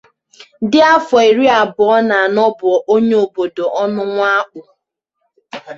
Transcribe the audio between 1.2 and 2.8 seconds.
iri abụọ na anọ bụ